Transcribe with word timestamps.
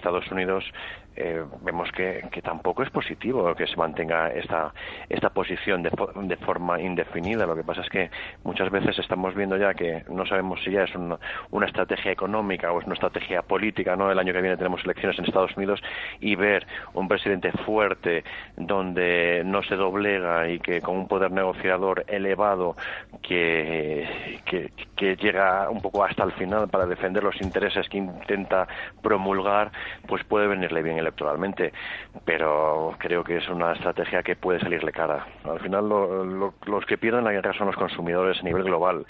Estados 0.00 0.30
Unidos 0.30 0.64
eh, 1.16 1.44
vemos 1.62 1.90
que, 1.92 2.22
tampoco 2.42 2.82
es 2.82 2.90
positivo 2.90 3.54
que 3.54 3.66
se 3.66 3.76
mantenga 3.76 4.28
esta, 4.32 4.72
esta 5.08 5.28
posición 5.30 5.82
de, 5.82 5.90
de, 6.22 6.36
forma 6.36 6.80
indefinida. 6.80 7.46
Lo 7.46 7.54
que 7.54 7.62
pasa 7.62 7.82
es 7.82 7.90
que 7.90 8.10
muchas 8.42 8.70
veces 8.70 8.98
estamos 8.98 9.34
viendo 9.34 9.58
ya 9.58 9.74
que 9.74 10.04
no 10.08 10.24
sabemos 10.24 10.62
si 10.64 10.70
ya 10.70 10.84
es 10.84 10.94
una, 10.94 11.18
una 11.50 11.66
estrategia 11.66 12.12
económica 12.12 12.72
o 12.72 12.80
es 12.80 12.86
una 12.86 12.94
estrategia 12.94 13.42
política. 13.42 13.96
¿no? 13.96 14.10
El 14.10 14.18
año 14.18 14.32
que 14.32 14.40
viene 14.40 14.56
tenemos 14.56 14.82
elecciones 14.84 15.18
en 15.18 15.26
Estados 15.26 15.54
Unidos 15.56 15.82
y 16.20 16.36
ver 16.36 16.66
un 16.94 17.06
presidente 17.06 17.52
fuerte 17.52 18.24
donde 18.56 19.42
no 19.44 19.62
se 19.62 19.76
doblega 19.76 20.48
y 20.48 20.58
que 20.60 20.80
con 20.80 20.96
un 20.96 21.08
poder 21.08 21.32
negociador 21.32 22.04
elevado 22.08 22.76
que, 23.30 24.08
que, 24.96 25.16
llega 25.16 25.70
un 25.70 25.80
poco 25.80 26.04
hasta 26.04 26.24
el 26.24 26.32
final 26.32 26.68
para 26.68 26.84
defender 26.86 27.22
los 27.22 27.40
intereses 27.40 27.88
que 27.88 27.98
intenta 27.98 28.66
promulgar, 29.02 29.70
pues 30.06 30.24
puede 30.24 30.48
venirle 30.48 30.82
bien 30.82 30.98
electoralmente, 30.98 31.72
pero 32.24 32.94
creo 32.98 33.22
que 33.22 33.36
es 33.36 33.48
una 33.48 33.72
estrategia 33.72 34.22
que 34.22 34.34
puede 34.34 34.58
salirle 34.60 34.92
cara. 34.92 35.26
Al 35.44 35.60
final 35.60 35.88
los 35.88 36.84
que 36.86 36.98
pierden 36.98 37.24
la 37.24 37.32
guerra 37.32 37.52
son 37.54 37.68
los 37.68 37.76
consumidores 37.76 38.40
a 38.40 38.42
nivel 38.42 38.64
global. 38.64 39.06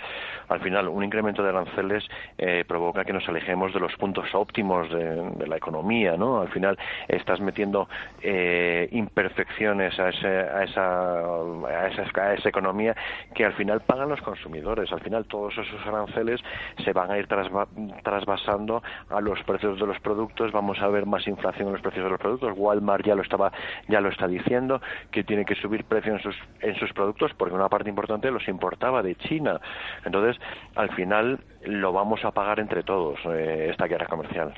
Al 0.48 0.60
final 0.60 0.88
un 0.88 1.02
incremento 1.02 1.42
de 1.42 1.48
aranceles 1.48 2.04
eh, 2.36 2.64
provoca 2.68 3.04
que 3.04 3.12
nos 3.12 3.26
alejemos 3.28 3.72
de 3.72 3.80
los 3.80 3.94
puntos 3.96 4.26
óptimos 4.34 4.90
de, 4.90 5.46
la 5.46 5.56
economía, 5.56 6.16
¿no? 6.16 6.42
Al 6.42 6.48
final 6.48 6.78
estás 7.08 7.40
metiendo 7.40 7.88
eh, 8.22 8.88
imperfecciones 8.92 9.98
a, 9.98 10.06
a, 10.06 10.10
esa, 10.10 10.56
a, 10.60 11.86
esa, 11.88 12.22
a 12.22 12.34
esa 12.34 12.48
economía 12.48 12.94
que 13.34 13.44
al 13.44 13.54
final 13.54 13.80
pagan 13.80 14.09
los 14.10 14.20
consumidores. 14.20 14.92
Al 14.92 15.00
final 15.00 15.24
todos 15.26 15.56
esos 15.56 15.86
aranceles 15.86 16.40
se 16.84 16.92
van 16.92 17.10
a 17.10 17.18
ir 17.18 17.26
trasvasando 17.26 18.82
a 19.08 19.20
los 19.20 19.42
precios 19.44 19.78
de 19.78 19.86
los 19.86 19.98
productos, 20.00 20.52
vamos 20.52 20.78
a 20.80 20.88
ver 20.88 21.06
más 21.06 21.26
inflación 21.26 21.68
en 21.68 21.72
los 21.74 21.82
precios 21.82 22.04
de 22.04 22.10
los 22.10 22.20
productos. 22.20 22.52
Walmart 22.56 23.06
ya 23.06 23.14
lo 23.14 23.22
estaba 23.22 23.52
ya 23.88 24.00
lo 24.00 24.08
está 24.10 24.28
diciendo 24.28 24.80
que 25.10 25.24
tiene 25.24 25.44
que 25.44 25.54
subir 25.54 25.84
precio 25.84 26.12
en 26.12 26.20
sus 26.20 26.36
en 26.60 26.74
sus 26.76 26.92
productos 26.92 27.32
porque 27.34 27.54
una 27.54 27.68
parte 27.68 27.88
importante 27.88 28.30
los 28.30 28.46
importaba 28.48 29.02
de 29.02 29.14
China. 29.16 29.60
Entonces, 30.04 30.40
al 30.74 30.90
final 30.94 31.40
lo 31.64 31.92
vamos 31.92 32.24
a 32.24 32.30
pagar 32.30 32.60
entre 32.60 32.82
todos 32.82 33.18
eh, 33.26 33.68
esta 33.70 33.86
guerra 33.86 34.06
comercial. 34.06 34.54